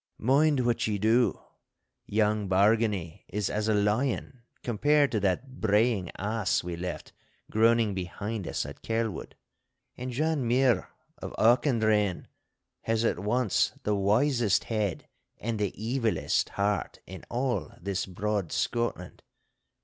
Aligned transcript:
'Mind 0.17 0.61
what 0.65 0.87
ye 0.87 0.97
do. 0.97 1.39
Young 2.07 2.49
Bargany 2.49 3.23
is 3.27 3.51
as 3.51 3.67
a 3.67 3.75
lion 3.75 4.41
compared 4.63 5.11
to 5.11 5.19
that 5.19 5.61
braying 5.61 6.09
ass 6.17 6.63
we 6.63 6.75
left 6.75 7.13
groaning 7.51 7.93
behind 7.93 8.47
us 8.47 8.65
at 8.65 8.81
Kelwood; 8.81 9.35
and 9.95 10.09
John 10.11 10.47
Muir 10.47 10.89
of 11.19 11.33
Auchendrayne 11.37 12.25
has 12.81 13.05
at 13.05 13.19
once 13.19 13.73
the 13.83 13.93
wisest 13.95 14.63
head 14.63 15.07
and 15.37 15.59
the 15.59 15.71
evilest 15.73 16.49
heart 16.49 16.99
in 17.05 17.23
all 17.29 17.71
this 17.79 18.07
broad 18.07 18.51
Scotland. 18.51 19.21